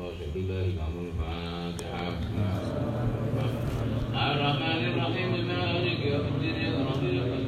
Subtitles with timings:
[0.00, 0.72] الله
[4.14, 7.46] الرحمن الرحيم الرحمن مالك يوم الدين يا رب العالمين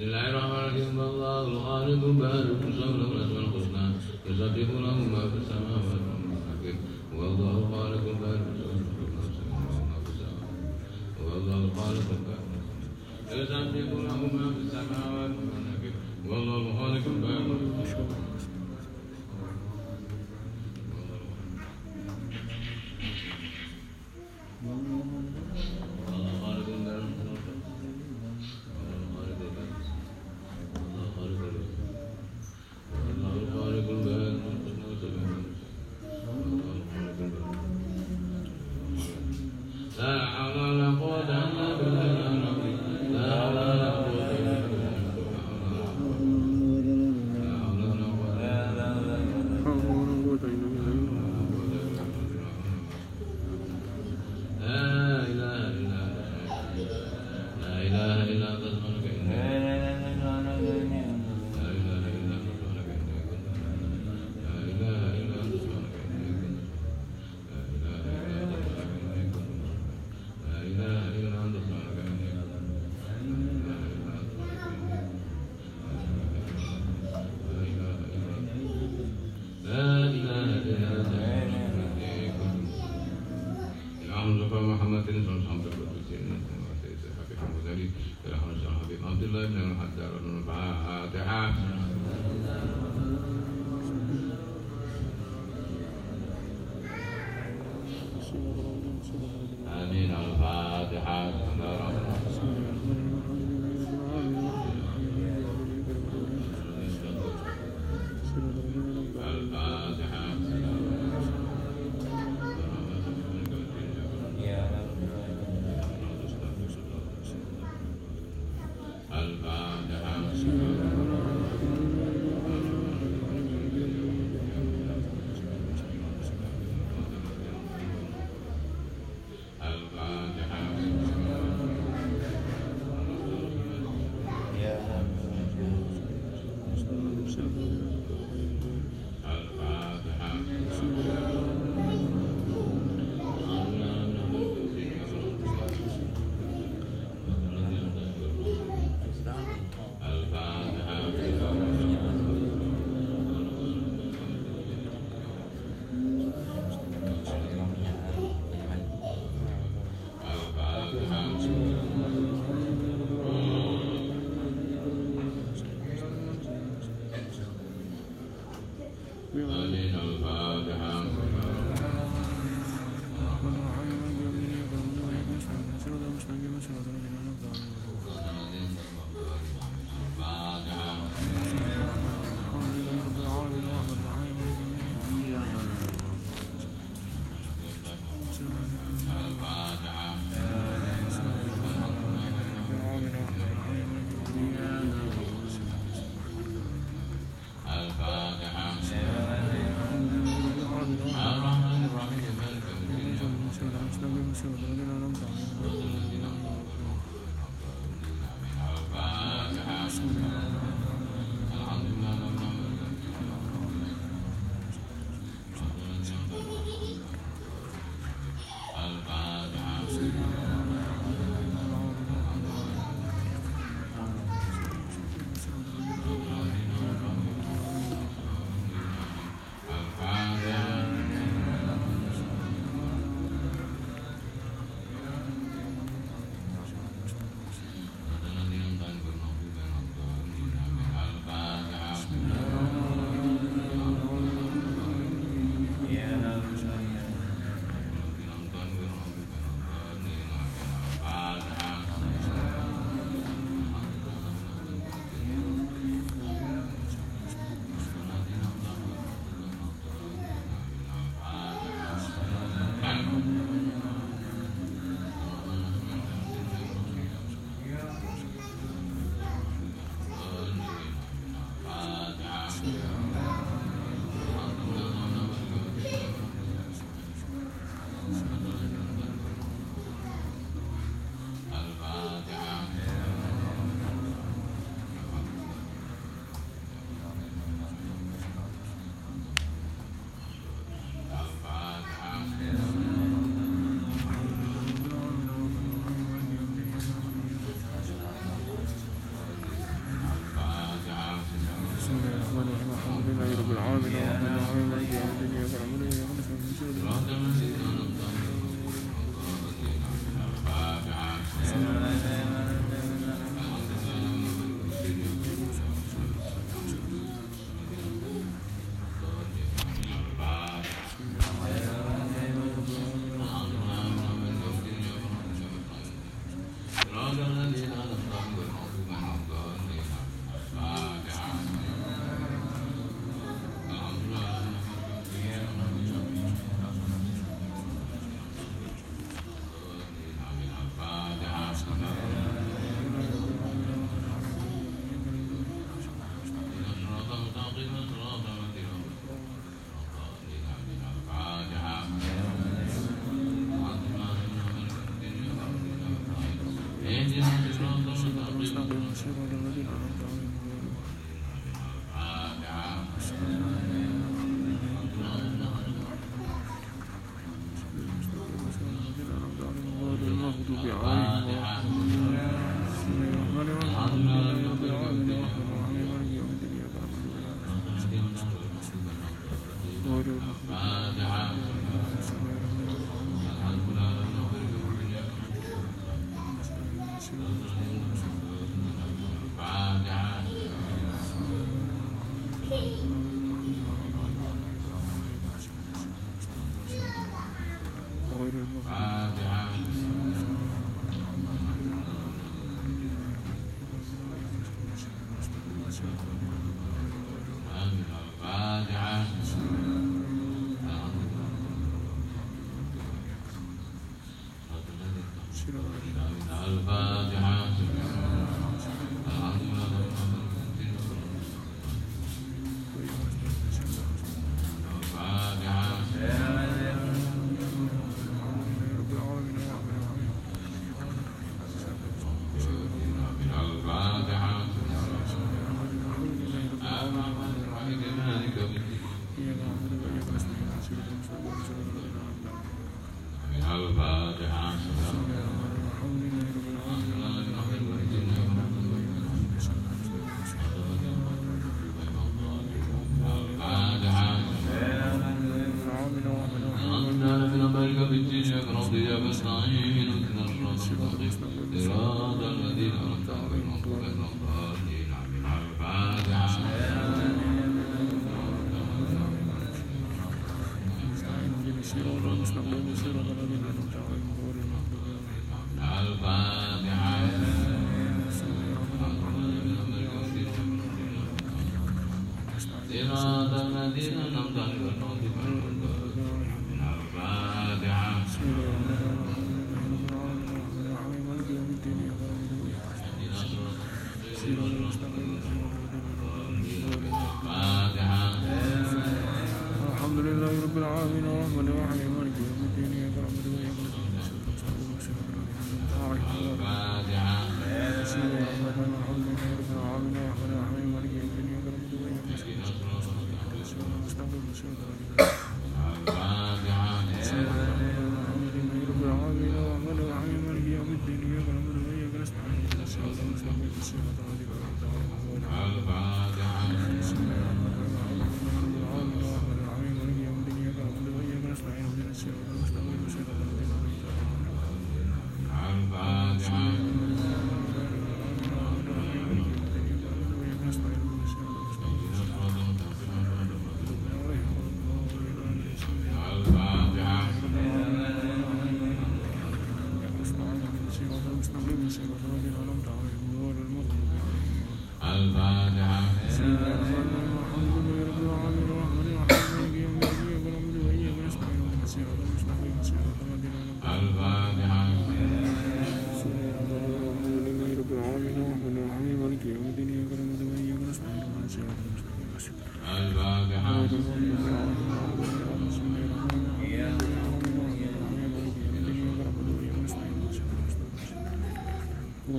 [0.00, 1.00] لله الرحمن الرحيم.
[1.00, 3.86] الله الخالق بارك وسوله الاسماء الحسنى
[4.26, 6.70] يصدق له ما في السماوات وما في
[7.18, 10.74] والله الخالق بارك وسوله وما في السماوات
[11.24, 12.48] والله الخالق بارك
[13.40, 15.69] يصدق له ما في السماوات وما في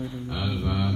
[0.02, 0.91] الحمد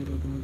[0.00, 0.39] المستقيم صراط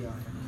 [0.00, 0.39] we are.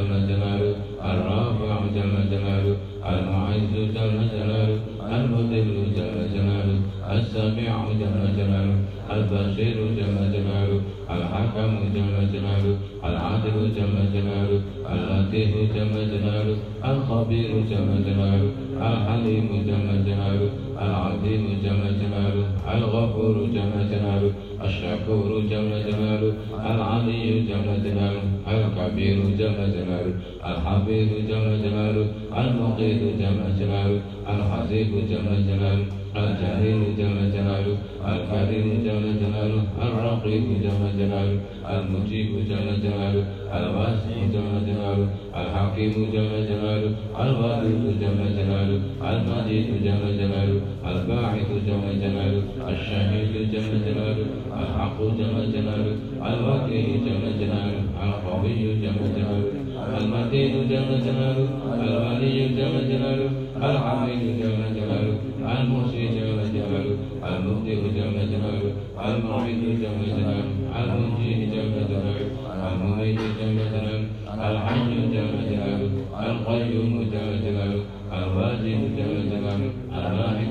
[0.00, 2.76] جل جلاله الرافع جل جلاله
[3.10, 4.78] المعز جل جلاله
[5.16, 6.78] المذل جل جلاله
[7.16, 8.76] السميع جل جلاله
[9.14, 10.80] البصير جل جلاله
[11.14, 14.60] الحكم جل جلاله العادل جل جلاله
[14.92, 16.56] اللطيف جل جلاله
[16.90, 18.50] الخبير جل جلاله
[18.88, 24.32] الحليم جل جلاله العظيم جل جلاله الغفور جل جلاله
[24.64, 26.32] الشكور جل جلاله
[26.70, 30.14] العلي جل جلاله الكبير جل جلاله
[30.50, 32.06] الحفيظ جل جلاله
[32.40, 34.00] المقيت جل جلاله
[34.32, 35.99] الحسيب جل جلاله.
[36.16, 37.76] الجليل جل جلاله
[38.12, 41.38] الكريم جل جلاله الرقيب جل جلاله
[41.70, 43.24] المجيب جل جلاله
[43.56, 45.08] الواسع جل جلاله
[45.40, 54.26] الحكيم جل جلاله الغفور جل جلاله المجيد جل جلاله الباعث جل جلاله الشهيد جل جلاله
[54.60, 55.94] الحق جل جلاله
[56.30, 59.59] الوكيل جل جلاله القوي جل جلاله
[59.98, 61.48] المتين جل جلاله
[61.82, 63.30] الولي جل جلاله
[63.68, 65.14] الحميد جل جلاله
[65.52, 66.94] المحصي جل جلاله
[67.28, 68.72] المبدئ جل جلاله
[69.08, 70.44] المعيد جل جلاله
[70.80, 72.26] المنجي جل جلاله
[72.66, 74.04] المميت جل جلاله
[74.46, 75.90] الحي جل جلاله
[76.30, 77.80] القيوم جل جلاله
[78.18, 80.50] الواجد جل جلاله الواحد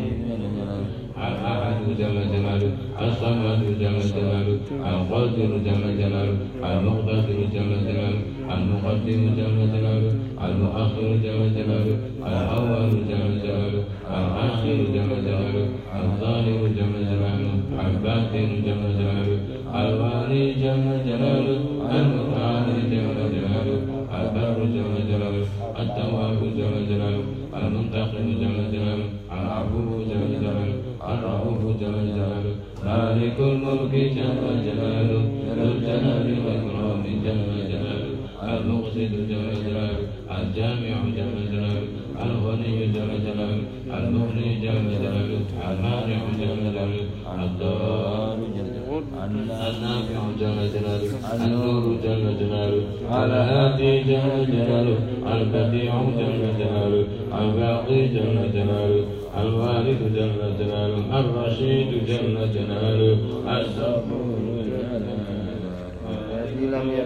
[1.27, 2.71] الأحد جل جلاله
[3.07, 4.57] الصمد جل جلاله
[4.91, 6.37] القادر جل جلاله
[6.69, 8.21] المقتدر جل جلاله
[8.55, 10.11] المقدم جل جلاله
[10.45, 11.97] المؤخر جل جلاله
[12.29, 13.83] الأول جل جلاله
[14.19, 15.65] الآخر جل جلاله
[16.03, 17.51] الظاهر جل جلاله
[17.85, 19.37] الباطن جل جلاله
[19.81, 21.57] الوالي جل جلاله
[21.97, 23.77] المتعالي جل جلاله
[24.19, 25.45] البر جل جلاله
[25.81, 27.23] التواب جل جلاله
[27.57, 30.75] المنتقم جل جلاله العفو جل جلاله
[31.11, 32.53] الرؤوف جل جلاله
[32.85, 35.21] مالك الملك جل جلاله
[35.57, 37.68] ذو الجلال والإكرام جل جلاله
[38.57, 39.99] المقصد جل جلاله
[40.37, 41.87] الجامع جل جلاله
[42.25, 43.63] الغني جل جلاله
[43.97, 48.09] المغني جل جلاله المانع جل جلاله جلاله
[49.25, 52.83] النافع جل جلاله النور جل جلاله
[53.23, 54.97] الهادي جل جلاله
[55.33, 57.03] البديع جل جلاله
[57.41, 59.03] الباقي جل جلاله
[59.41, 63.17] الوارث جل جلاله الرشيد جل جلاله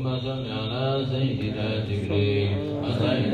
[0.00, 2.48] ثم صل على سيدنا جبريل
[2.82, 3.29] وسيدنا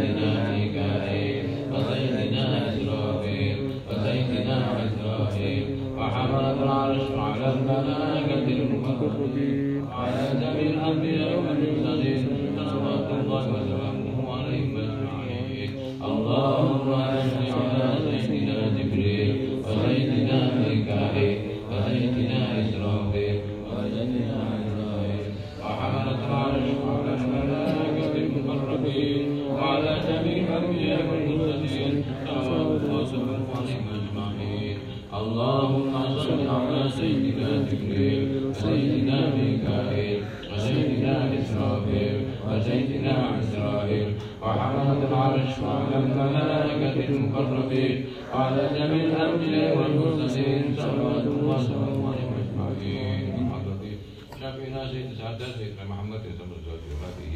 [51.89, 53.93] أموالهم أجمعين حضرتي
[54.41, 57.35] شافينا سيد سعدان سيدنا محمد سيدنا الزواج وهذه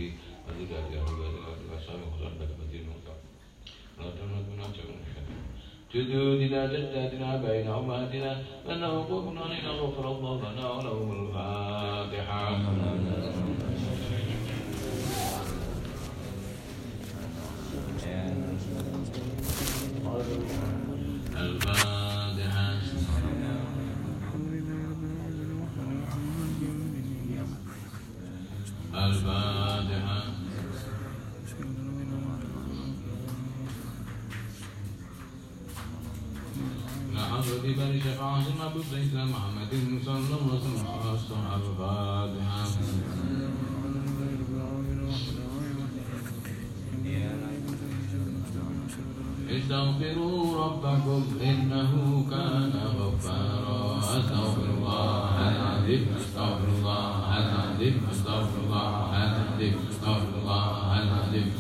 [0.51, 1.21] أزيد هذه أحمد
[1.77, 3.19] أصحاب خزان بك مدين مطلق
[3.99, 5.01] لا تملك من أجمعين
[5.95, 12.57] جدودنا جداتنا بين أمهاتنا أنه قوم علينا غفر الله لنا ولهم الفاتحة
[21.37, 22.10] الفاتحة
[29.07, 30.21] الفاتحة.
[37.15, 39.73] نحن ببر شفاعة مبوك سيدنا محمد
[40.05, 42.65] صلى الله عليه وسلم الفاتحة.
[49.51, 51.93] استغفروا ربكم إنه
[52.31, 53.99] كان غفارا.
[53.99, 56.03] استغفر الله العظيم.
[56.21, 57.70] استغفر الله العظيم.
[57.81, 61.53] العظيم استغفر الله العظيم استغفر الله العظيم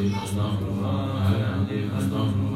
[0.00, 2.49] الحمد لله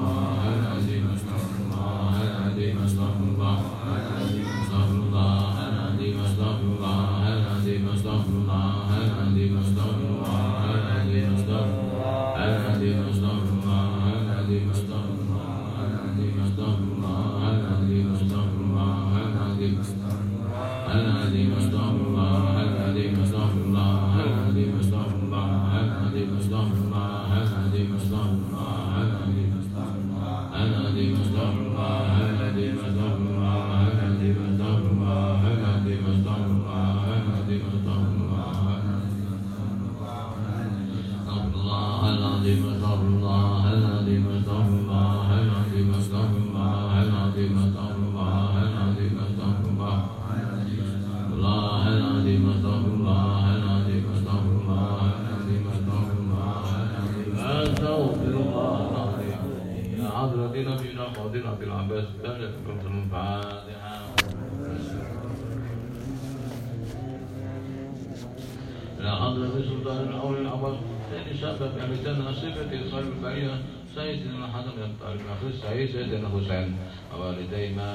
[75.54, 76.68] السعيد سيدنا حسين
[77.14, 77.88] ووالدينا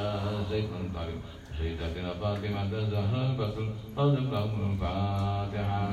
[0.49, 1.19] سيدنا طالب
[1.59, 3.65] سيدتنا فاطمة الزهراء بكر
[3.97, 5.83] قدم لهم الفاتحة.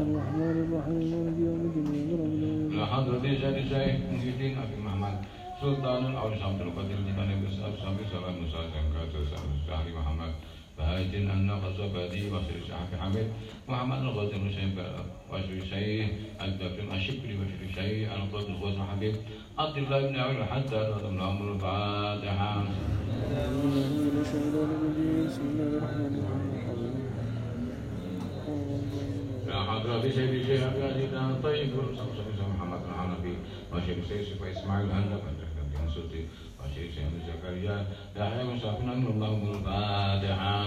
[0.00, 5.14] الرحمن الرحيم مالك يوم الدين لحضرة الشيخ محي الدين أبي محمد
[5.60, 9.12] سلطان الأوسام القدير لمن يسأل سامي سلام موسى زنكات
[9.68, 10.32] سهل محمد.
[10.80, 13.32] فهيتن أن نقص بادي وشريش عفي حمد
[13.68, 14.66] وعمل غزو مشي
[15.32, 16.04] وشريشي
[16.44, 19.14] الدفن أشكري وشريشي أنا طلب غزو حبيب
[19.58, 22.64] أطلب الله بن عمر حتى تضم الأمر فاتحة
[29.50, 32.06] حضرة بشيء بشيء أبياتي دان طيب ورسول
[32.56, 32.80] محمد
[33.72, 33.98] وشيخ
[34.90, 35.40] أنت كنت
[36.60, 40.64] وشيخ سيدنا زكريا يحيى بن صاحب نمر الله الفاتحة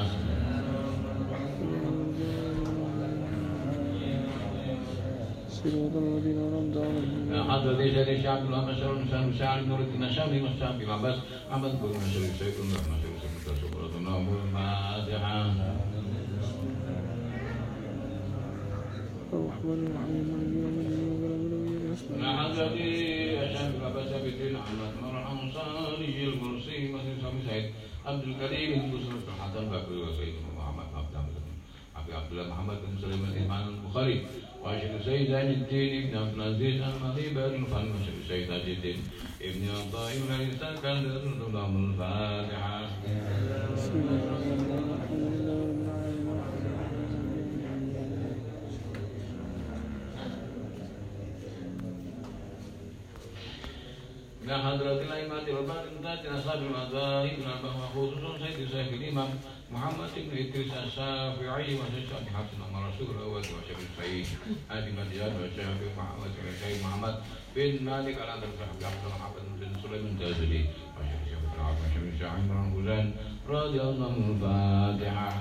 [7.50, 11.18] حضرت شيخ الشعب الله مسرور مسرور مسعد نور الدين الشامي مسعد بن عباس
[11.52, 15.42] عبد بن مسرور شيخ الله مسرور مسرور سورة النور الفاتحة
[19.34, 21.53] الرحمن الرحيم مالك يوم الدين
[22.20, 27.42] مع الذي أشرف بسبت نعمت مرحم صاني الكرسي مسجد سامي
[28.06, 30.02] عبد الكريم المسلم بن حسن بكري
[30.58, 31.16] محمد عبد
[31.96, 32.44] أبي عبد الله
[33.68, 34.26] البخاري.
[34.64, 38.18] وأشهد سيد عين الدين بن عبد العزيز المغيب الفن وأشهد
[39.42, 41.22] ابن الطائب الإسكندر
[41.86, 42.82] الفاتحة
[54.44, 59.30] إلى حضرة الأئمة والبعض من ذات أصحاب المذاهب الأربعة وخصوصا سيد شيخ الإمام
[59.72, 64.26] محمد بن إدريس الشافعي وشيخ أبي حفص عمر رسول الأول وشيخ السعيد
[64.72, 65.68] أبي مديان وشيخ
[65.98, 67.16] محمد وشيخ محمد
[67.56, 70.66] بن مالك على أنت الصحابي عبد الله محمد بن سليمان الجازلي
[70.98, 73.16] وشيخ الشيخ بن عبد وشيخ الشيخ عمران حسين
[73.50, 75.34] رضي الله عنه الفاتحة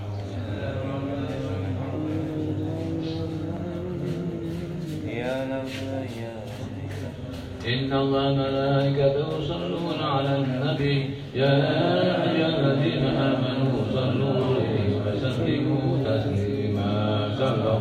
[5.06, 6.41] يا نبي يا
[7.62, 11.10] إن الله ملائكته يصلون على النبي.
[11.34, 11.54] يا
[12.30, 16.92] أيها الذين آمنوا صلوا عليه وسلموا تسليما.
[17.38, 17.72] صلى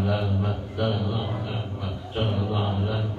[0.00, 1.30] للمستغرق
[1.82, 3.11] مستغرق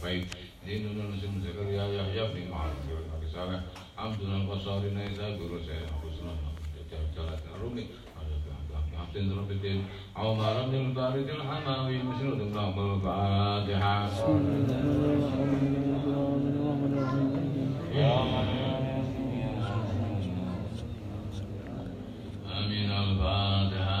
[0.00, 0.24] Rufaid
[0.64, 3.60] Ninun al-Nusim Zakaria Yahya bin Ma'ad Yahya
[4.16, 6.32] bin Al-Qasari Naisa Guru Sayyid Al-Husna
[6.72, 7.84] Jajar Jalat Al-Rumi
[8.96, 9.84] Abdin Rabbidin
[10.16, 14.08] Omar Abdin Tarik Al-Hanawi Masih Nudu Nabal Fatiha.
[17.92, 18.24] Ya
[22.48, 22.88] Amin.
[22.88, 24.00] Al-Fatiha.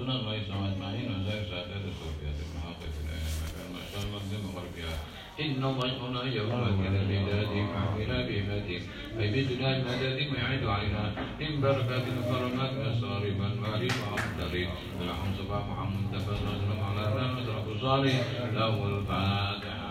[0.00, 4.94] ربنا الله يسلم اجمعين وسائر سادات الصوفيات المحقق إلى المكان ما شاء الله مقدم وغربها
[5.40, 8.82] إن ضيقنا يوم كان بذاتهم عملا بفاتهم
[9.16, 11.04] فبدنا المدد ويعد علينا
[11.40, 14.64] من بركات الكرمات مصارفا وعليم وعبدري
[15.00, 18.16] اللهم صباح محمد تفضل على نعمة رب الصالح
[18.54, 19.90] له الفاتحة.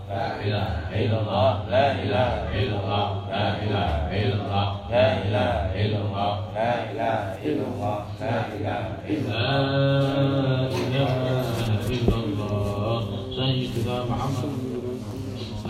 [0.11, 0.67] لا إله
[0.99, 3.89] إلا الله لا إله إلا الله لا إله
[4.19, 5.51] إلا الله لا إله
[5.81, 9.35] إلا الله لا إله إلا الله لا إله إلا
[12.25, 13.01] الله
[13.39, 14.51] سيدنا محمد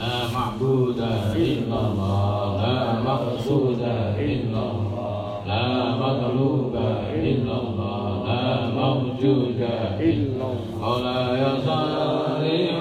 [0.01, 0.99] لا معبود
[1.35, 2.75] إلا الله لا
[3.09, 3.81] مقصود
[4.17, 5.65] إلا الله لا
[6.03, 6.75] مطلوب
[7.13, 8.43] إلا الله لا
[8.81, 9.59] موجود
[9.99, 12.71] إلا الله ولا يصلي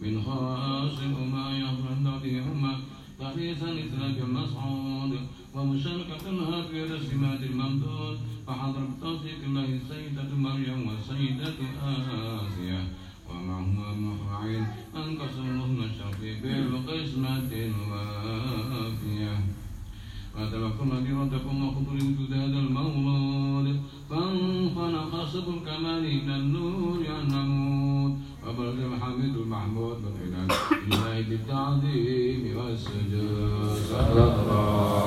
[0.00, 2.72] من منها سئما يهتديهما
[3.20, 5.12] حديث مثل المسعود
[5.54, 6.24] ومشاركة
[6.70, 12.80] في رسمات الممدود فحضر بتوفيق الله سيدة مريم وسيدة آسيا.
[13.30, 14.66] ومعهما مفعل
[14.96, 19.34] أنقص اللهم الشرقي بالقسمة الوافية.
[20.36, 23.80] وتبكم بيرتكم وخطر وجود هذا المولود
[24.10, 27.50] فانخلق صدر الكمال من النور يعلم
[28.58, 30.48] ولك الحمد المحمود والعنان
[30.92, 33.76] الله بالتعظيم والسجود.
[33.92, 35.05] صلى الله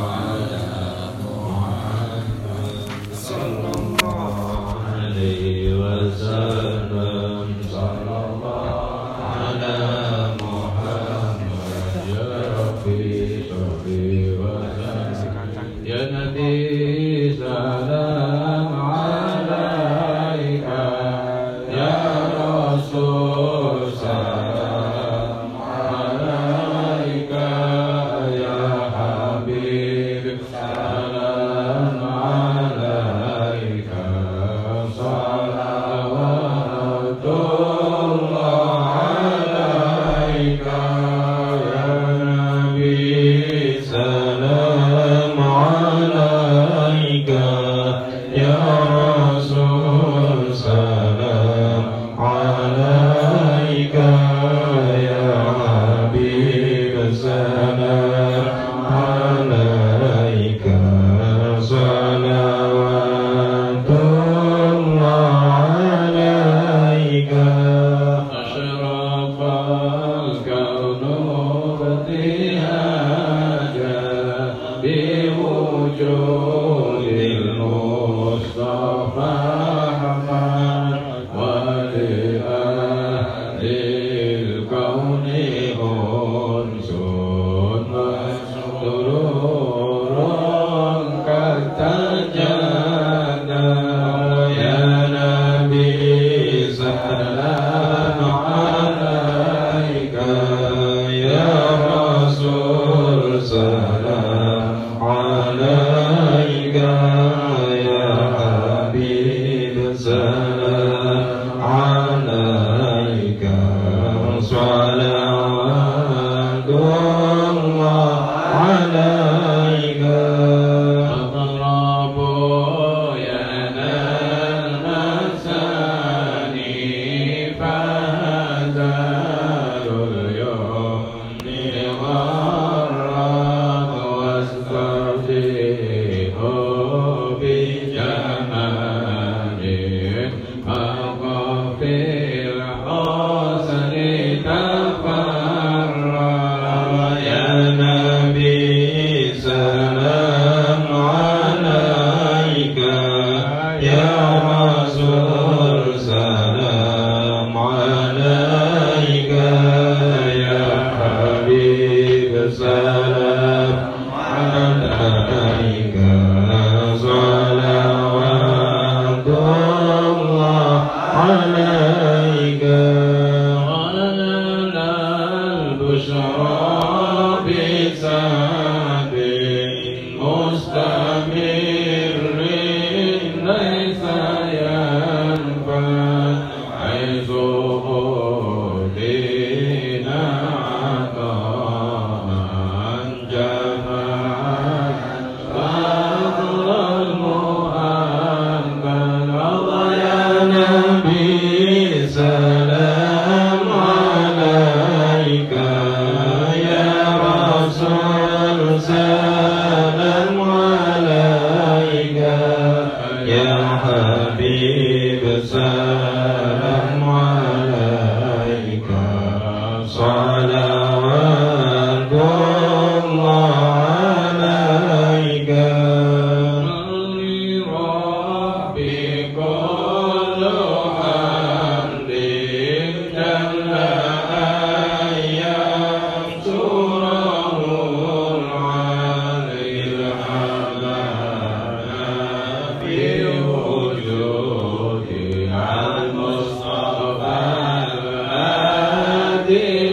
[105.59, 105.88] Abraão.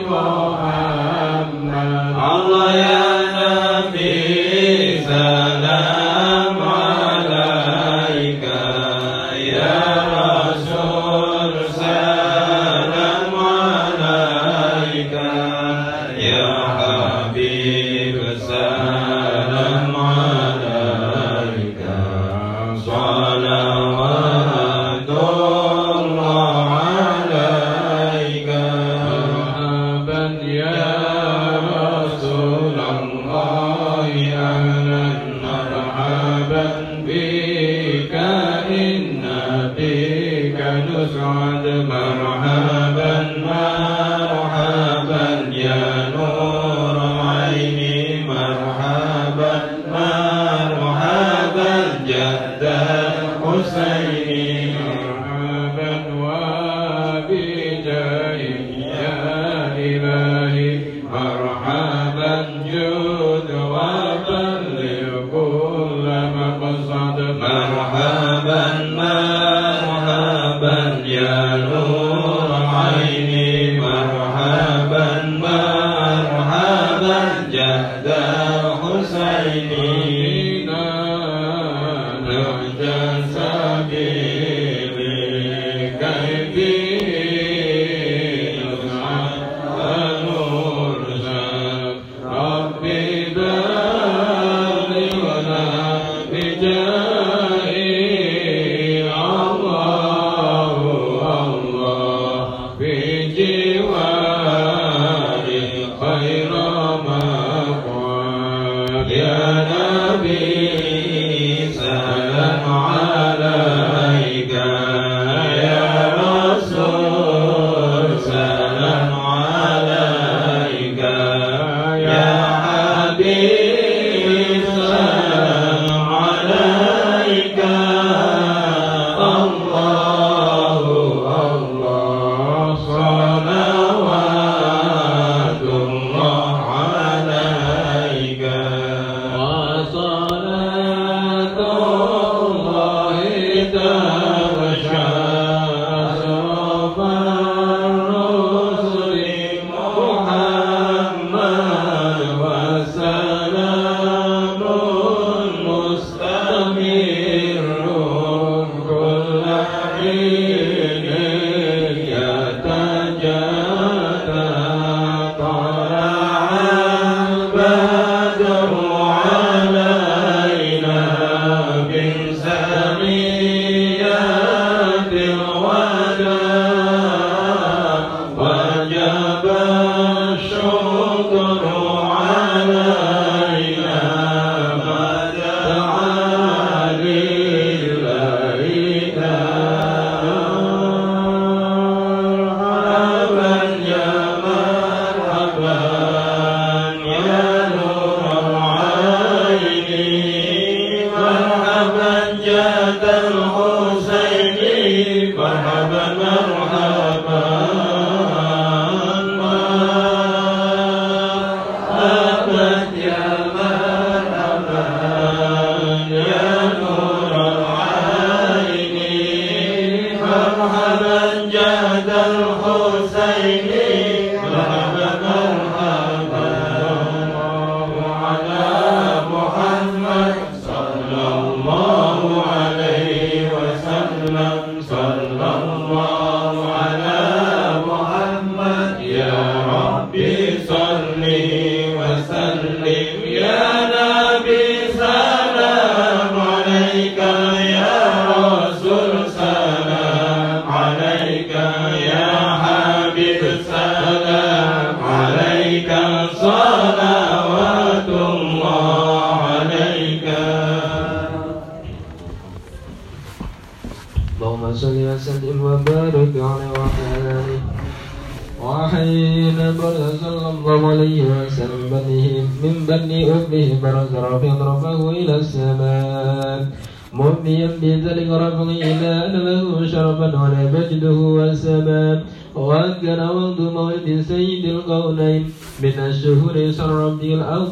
[0.06, 0.85] people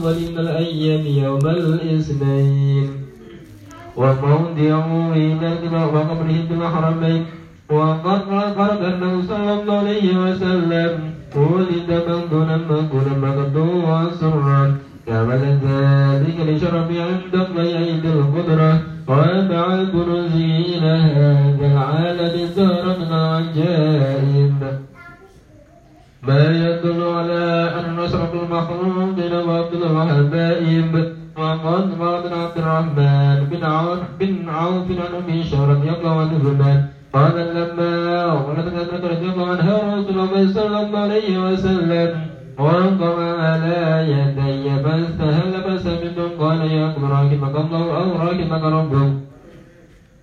[0.05, 2.91] أظلم الأيام يوم الاثنين
[3.97, 4.75] وموضع
[5.95, 7.25] وقبره بن حرمين
[7.71, 10.91] وقد قرب أنه صلى الله عليه وسلم
[11.37, 14.77] ولد مغدونا مغدونا مغدوا سرا
[15.07, 24.84] كما ذلك لشرف عند الضيعين القدرة ومع كنوزه إلى هذا العالم زهر من عجائب
[26.29, 27.45] ما يدل على
[27.79, 29.19] أن نشرك المخلوق عبد
[29.75, 30.35] الوهاب
[31.39, 36.79] وقد قال عبد الرحمن بن عوف بن عوف عن أبي شهر رضي الله عنه زمان
[37.13, 37.93] قال لما
[38.33, 42.11] ولدت أبنة رضي الله عنها رسول الله صلى الله عليه وسلم.
[42.59, 49.13] وانقضى على يدي فاستهل فسمعت قال يا أكبر راكبك الله أو راكبك ربك.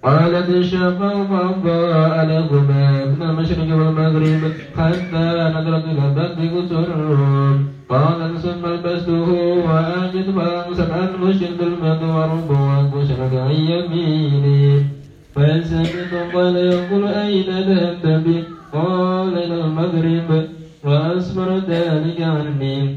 [0.04, 4.42] قالت الشفاء فأضاء لهما من المشرق والمغرب
[4.78, 5.26] حتى
[5.56, 6.88] نظرت إلى البلد قصر
[7.90, 9.30] قال ثم لبسته
[9.68, 10.26] وأجد
[10.74, 14.86] سبعا وشد المد ورب وانكشفت عن يميني.
[15.36, 18.44] فسمعت قال يقول أين ذهبت بي؟
[18.74, 20.30] قال إلى المغرب
[20.84, 22.96] وأسمر ذلك عني.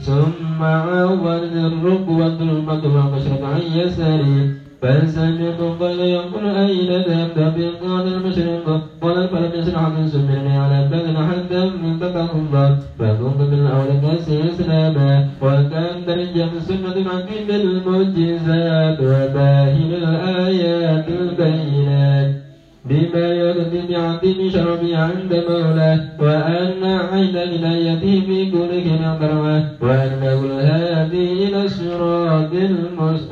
[0.00, 4.63] ثم عاود الركبة المد وانكشفت عن يساري.
[4.84, 11.16] فسمعت قال يقول أين ذهبت به قال المشرق قال فلم يسر عن سمعني على بلد
[11.16, 12.02] حتى من
[12.34, 22.43] الله فكنت من أول الناس إسلاما وكان درجة سنة عقيم المعجزات وباهل الآيات البينات
[22.90, 28.72] بما يرضي بعظيم شرفي عند مولاه وأن عين ولايته في كل
[29.04, 32.52] نظرة وأنه الهادي إلى الصراط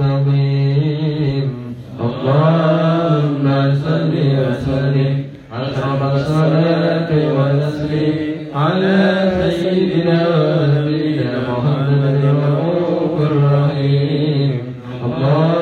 [0.00, 0.64] المستقيم.
[2.00, 3.44] اللهم
[3.84, 5.14] صل وسلم
[5.52, 8.16] أشرف الصلاة والتسليم
[8.54, 8.98] على
[9.60, 14.52] سيدنا ونبينا محمد الرؤوف الرحيم.
[15.06, 15.61] اللهم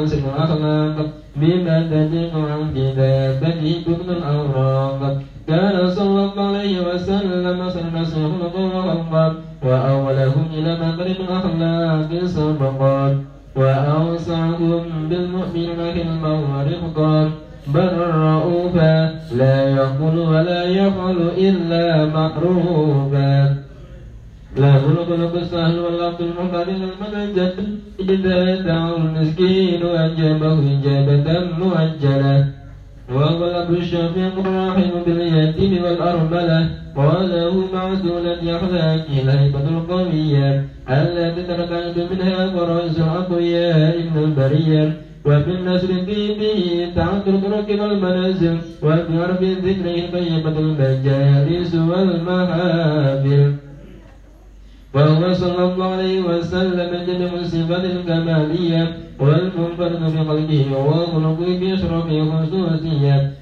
[0.00, 8.04] الأخلاق بما تجد عن كتابته دون الأوراق كان صلى الله عليه وسلم سلم
[8.54, 13.24] خلقا وأولهم إلى مغرب الأخلاق سبقا
[13.56, 17.30] وأوسعهم بالمؤمنين حلما ورفقا
[17.74, 23.56] بل رؤوفا لا يقول ولا يفعل إلا معروفا
[24.57, 27.53] لا الخلق السهل والعبد المحترم المنجد
[27.99, 32.47] إذا دعا المسكين أجابه إجابة مؤجلة
[33.11, 43.99] الأب الشفيق الرحيم باليتيم والأرملة وله معزولة أخلاق الهيبة القوية التي ترتعد منها فرائس الأقوياء
[43.99, 44.93] ابن البرية
[45.25, 53.53] وفي النسر في به تعد الطرق والمنازل وفي عرف ذكره طيبة المجالس والمحافل
[54.93, 63.33] وهو صلى الله عليه وسلم جل الصفات الكمالية والمنفرد بقلبه وخلقه بأشرف خصوصية.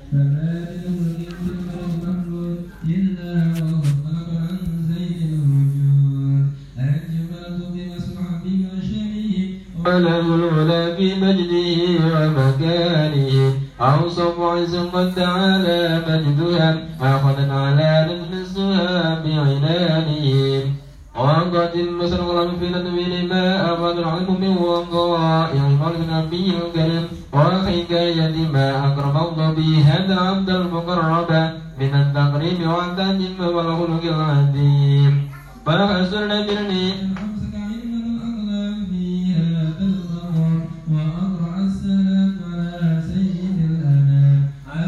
[9.85, 11.69] وله العلا في مجده
[12.13, 13.53] ومكانه.
[13.81, 16.69] أوصف عز قد تعالى مجدها.
[17.01, 20.88] أخذت على نجم السهام بعنانه.
[21.19, 29.15] وقد المسر في تدوين ما أراد العلم من وقائع قلب النبي الكريم وحكاية ما أقرب
[29.27, 31.31] الله به هذا العبد المقرب
[31.79, 35.29] من التقريب والتأديم والخلق العظيم
[35.65, 36.93] فحسن برني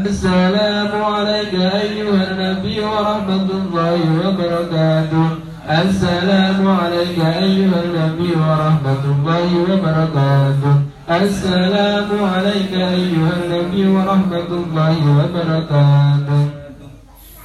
[0.06, 10.74] السلام عليك أيها النبي ورحمة الله وبركاته السلام عليك أيها النبي ورحمة الله وبركاته.
[11.10, 16.42] السلام عليك أيها النبي ورحمة الله وبركاته.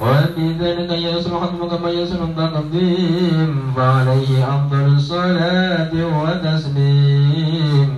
[0.00, 7.90] وفي ذلك يصلح كما يصلح التقديم فعليه أفضل الصلاة وتسليم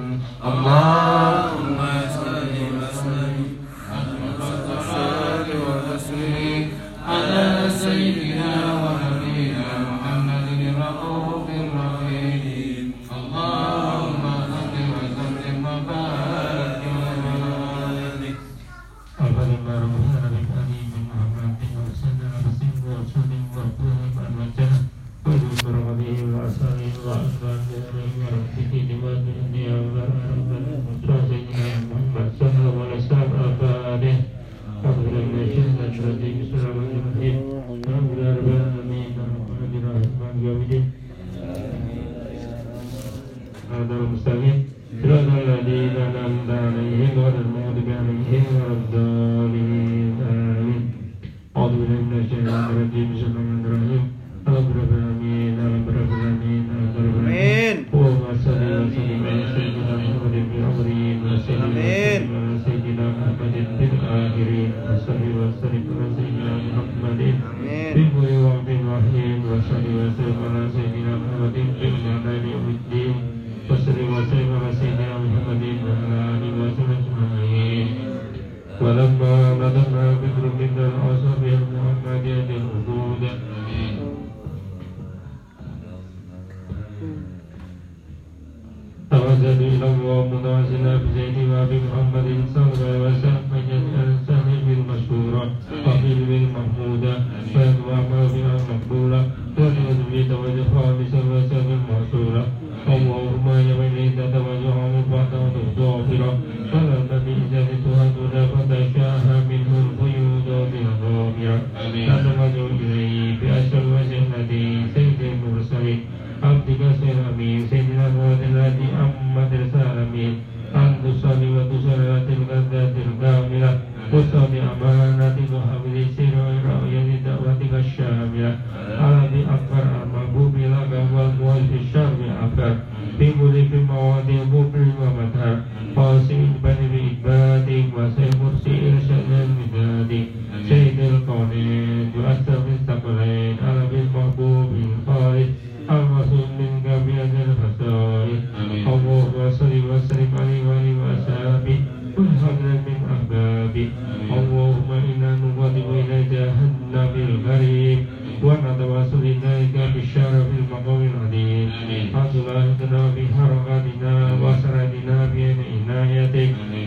[0.45, 1.79] اللهم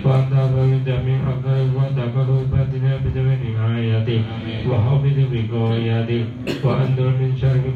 [0.03, 4.15] පාදා භවිදමේ අගරවා දකරෝ උපදින පිටවෙනි ආයති
[4.65, 6.17] වහබිද විගෝයති
[6.63, 7.71] වහන්දුරින් ශර්ගි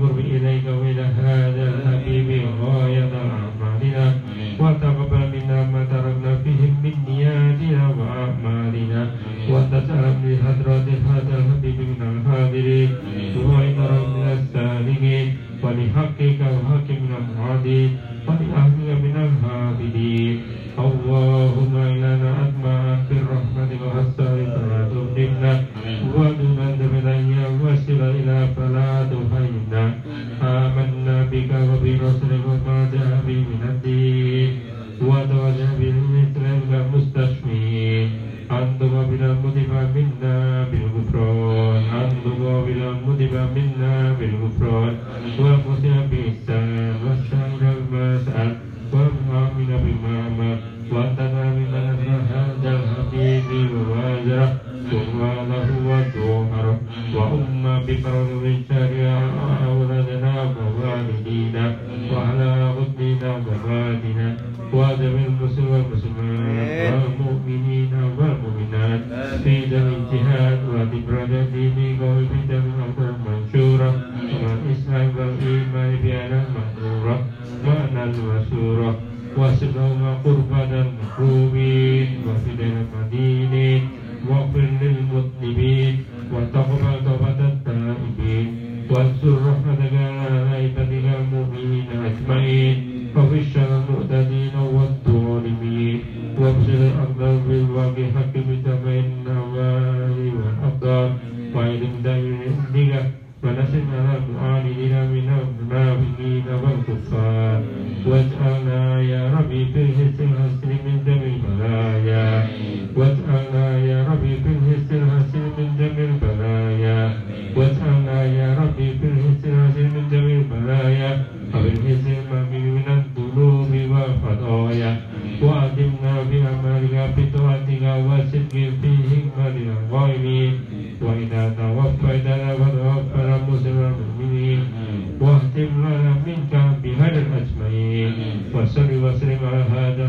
[135.38, 138.14] واختم لنا منك بهل أجمعين
[138.54, 140.07] وصل وسلم على هذا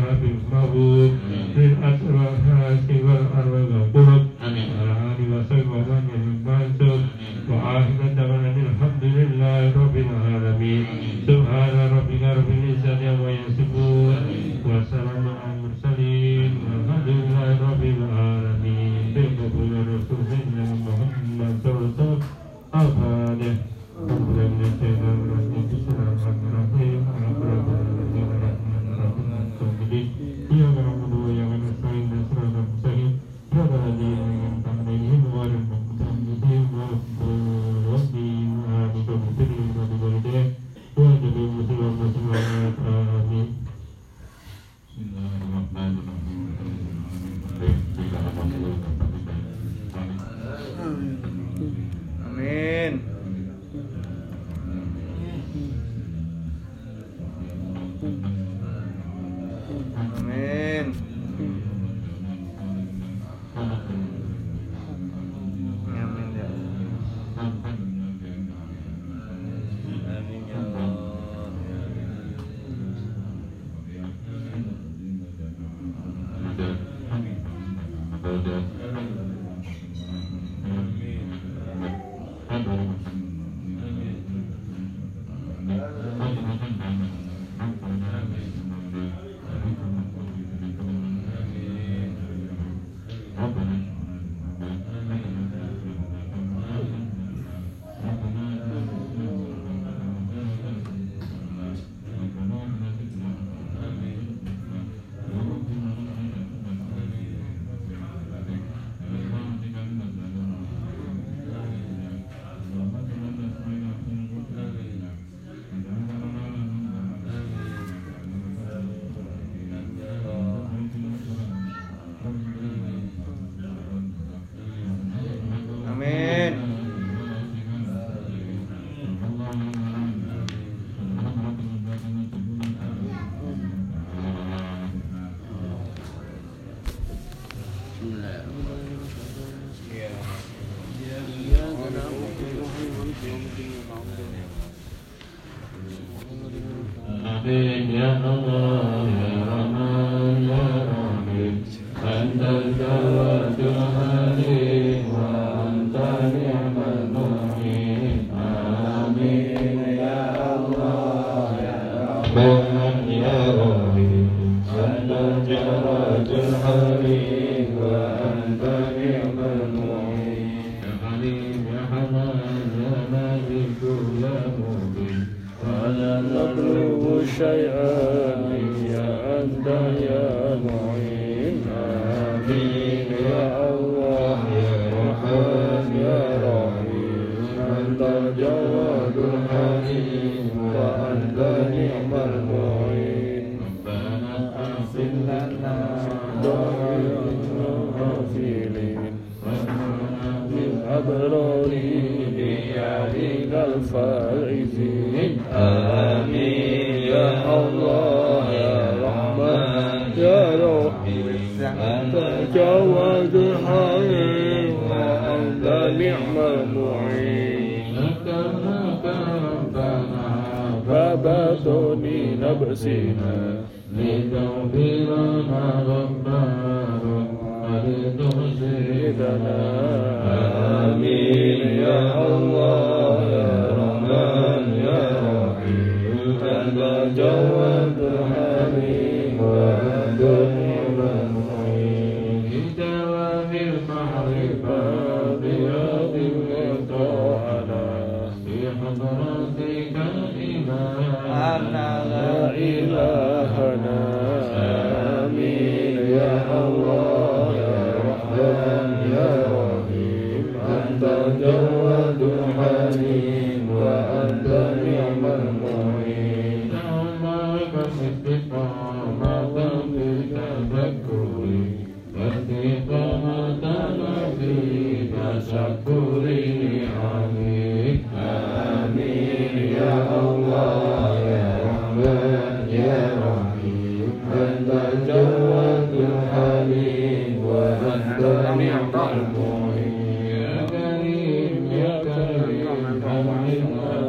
[284.33, 293.27] أنت الجواد الحليم وأنت النعم المعين يا كريم يا كريم أنعم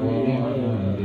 [0.03, 1.01] بنعمتك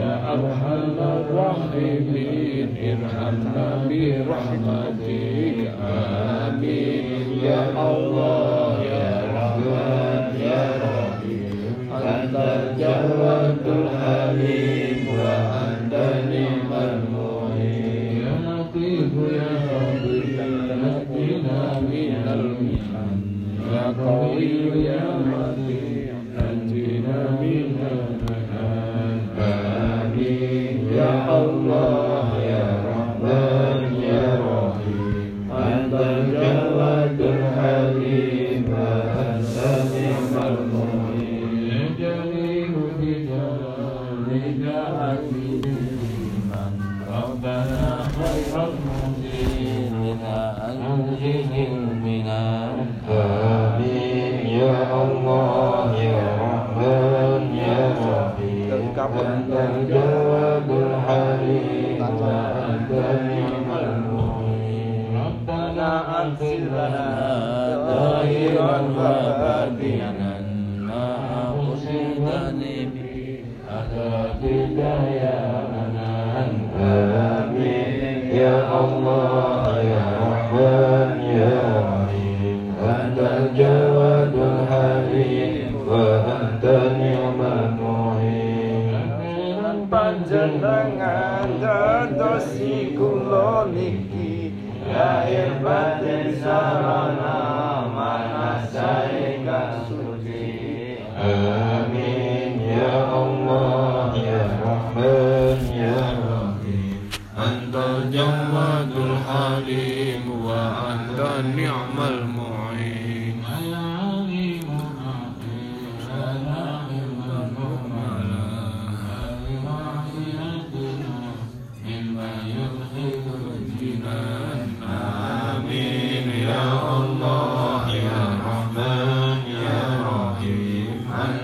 [0.00, 4.95] يا أرحم الراحمين ارحمنا برحمتك.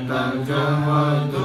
[0.09, 1.42] tam jamantu